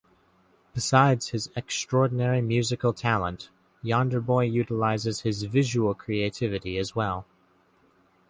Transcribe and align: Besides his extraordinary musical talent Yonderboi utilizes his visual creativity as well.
Besides 0.73 1.27
his 1.29 1.51
extraordinary 1.55 2.41
musical 2.41 2.91
talent 2.91 3.51
Yonderboi 3.83 4.51
utilizes 4.51 5.21
his 5.21 5.43
visual 5.43 5.93
creativity 5.93 6.79
as 6.79 6.95
well. 6.95 7.27